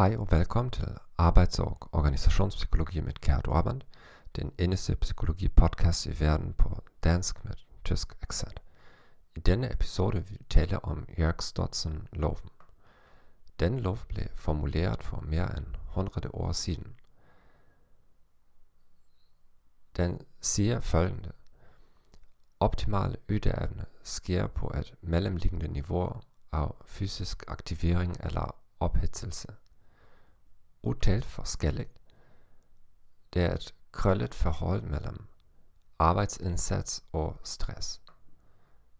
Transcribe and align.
Hei 0.00 0.16
og 0.16 0.30
velkommen 0.30 0.70
til 0.70 0.96
Arbejds- 1.18 1.58
og 1.58 1.88
Organisationspsykologi 1.92 3.00
med 3.00 3.12
Gerhard 3.20 3.48
Orband, 3.48 3.80
den 4.36 4.52
eneste 4.58 4.96
psykologi-podcast 4.96 6.06
i 6.06 6.20
verden 6.20 6.52
på 6.52 6.82
dansk 7.04 7.44
med 7.44 7.52
tysk 7.84 8.16
accent. 8.22 8.60
I 9.36 9.40
denne 9.40 9.72
episode 9.72 10.26
vi 10.26 10.36
tale 10.50 10.84
om 10.84 11.06
Jørg 11.18 11.42
Stotsen 11.42 12.08
loven. 12.12 12.50
Denne 13.60 13.80
lov 13.80 13.98
blev 14.08 14.26
formuleret 14.34 15.02
for 15.02 15.20
mere 15.20 15.56
end 15.56 15.66
100 15.88 16.30
år 16.34 16.52
siden. 16.52 16.94
Den 19.96 20.20
siger 20.40 20.80
følgende. 20.80 21.32
Optimal 22.60 23.16
ydeevne 23.28 23.84
sker 24.02 24.46
på 24.46 24.72
et 24.78 24.94
mellemliggende 25.00 25.68
niveau 25.68 26.12
af 26.52 26.68
fysisk 26.84 27.44
aktivering 27.48 28.16
eller 28.20 28.56
ophidselse 28.80 29.48
utalt 30.82 31.24
forskelligt. 31.24 31.90
Det 33.34 33.42
er 33.42 33.54
et 33.54 33.74
krøllet 33.92 34.34
forhold 34.34 34.82
mellem 34.82 35.26
arbejdsindsats 35.98 37.04
og 37.12 37.36
stress. 37.44 38.00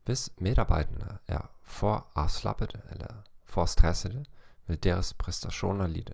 Hvis 0.04 0.30
medarbejderne 0.38 1.18
er 1.28 1.50
for 1.62 2.06
afslappede 2.14 2.80
eller 2.90 3.14
for 3.44 3.66
stressede, 3.66 4.24
vil 4.66 4.82
deres 4.82 5.14
præstationer 5.14 5.86
lide. 5.86 6.12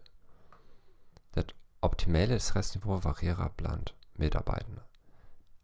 Det 1.35 1.55
optimale 1.83 2.41
stressniveau 2.41 2.97
varierer 2.97 3.49
blandt 3.49 3.95
medarbejderne. 4.15 4.81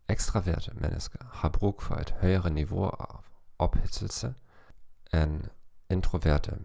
Ekstraverte 0.09 0.71
mennesker 0.75 1.19
har 1.33 1.49
brug 1.49 1.83
for 1.83 1.95
et 1.95 2.11
højere 2.11 2.51
niveau 2.51 2.85
af 2.85 3.17
ophidselse 3.59 4.35
end 5.15 5.45
introverte 5.91 6.59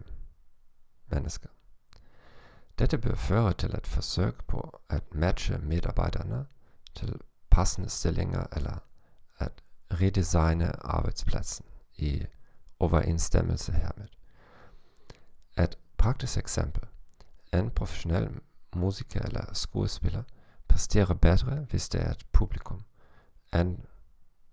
mennesker. 1.06 1.48
Dette 2.78 3.16
føre 3.16 3.52
til 3.52 3.74
et 3.74 3.86
forsøg 3.86 4.34
på 4.48 4.80
at 4.88 5.14
matche 5.14 5.58
medarbejderne 5.58 6.46
til 6.94 7.20
passende 7.50 7.88
stillinger 7.88 8.46
eller 8.52 8.78
at 9.38 9.52
redesigne 9.92 10.86
arbejdspladsen 10.86 11.64
i 11.96 12.26
overensstemmelse 12.78 13.72
hermed. 13.72 14.08
Et 15.58 15.78
praktisk 15.96 16.38
eksempel. 16.38 16.82
En 17.52 17.70
professionel 17.70 18.40
musiker 18.74 19.20
eller 19.20 19.54
skuespiller 19.54 20.22
præsterer 20.68 21.14
bedre, 21.14 21.66
hvis 21.70 21.88
det 21.88 22.00
er 22.00 22.10
et 22.10 22.26
publikum, 22.32 22.84
end 23.54 23.78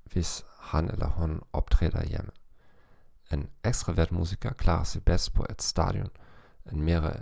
hvis 0.04 0.45
han 0.60 0.89
eller 0.92 1.08
hun 1.08 1.42
optræder 1.54 2.06
hjemme. 2.06 2.32
En 3.32 3.50
ekstravert 3.64 4.12
musiker 4.12 4.54
klarer 4.54 4.84
sig 4.84 5.04
bedst 5.04 5.34
på 5.34 5.45
et 5.50 5.62
stadion, 5.62 6.10
en 6.72 6.82
mere 6.82 7.22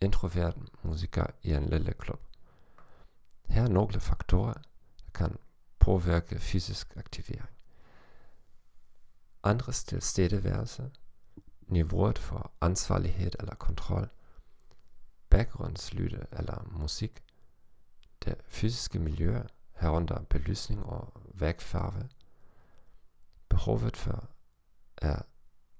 introvert 0.00 0.56
musiker 0.82 1.26
i 1.42 1.52
en 1.52 1.70
lille 1.70 1.92
klub. 1.92 2.20
Her 3.48 3.62
er 3.62 3.68
nogle 3.68 4.00
faktorer, 4.00 4.52
der 4.52 5.10
kan 5.14 5.36
påvirke 5.78 6.38
fysisk 6.38 6.96
aktivering. 6.96 7.48
Andres 9.42 9.84
tilstedeværelse, 9.84 10.90
niveauet 11.60 12.18
for 12.18 12.52
ansvarlighed 12.60 13.30
eller 13.40 13.54
kontrol, 13.54 14.08
baggrundslyde 15.30 16.26
eller 16.32 16.68
musik, 16.70 17.22
det 18.24 18.34
fysiske 18.48 18.98
miljø, 18.98 19.42
herunder 19.74 20.22
belysning 20.22 20.86
og 20.86 21.22
vægfarve, 21.34 22.08
behovet 23.48 23.96
for 23.96 24.28
at 24.96 25.22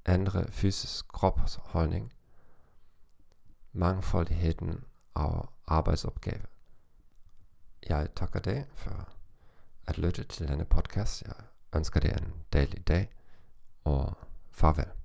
ændre 0.09 0.45
fysisk 0.51 1.09
kropsholdning, 1.09 2.13
mangfoldigheden 3.77 4.85
af 5.15 5.49
arbejdsopgaver. 5.67 6.47
Jeg 7.89 8.09
takker 8.17 8.41
dig 8.41 8.67
for 8.75 9.09
at 9.87 9.99
lytte 9.99 10.25
til 10.25 10.49
denne 10.49 10.65
podcast. 10.65 11.23
Jeg 11.23 11.35
ønsker 11.77 12.01
dig 12.01 12.11
en 12.11 12.33
dejlig 12.53 12.89
dag, 12.89 13.11
og 13.85 14.19
farvel. 14.51 14.96